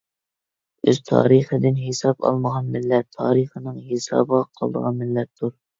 [0.91, 5.59] ئۆز تارىخىدىن ھېساب ئالمىغان مىللەت تارىخنىڭ ھېسابىغا قالىدىغان مىللەتتۇر.